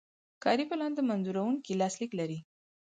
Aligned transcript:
کاري 0.43 0.63
پلان 0.69 0.91
د 0.95 0.99
منظوروونکي 1.09 1.71
لاسلیک 1.81 2.11
لري. 2.19 2.39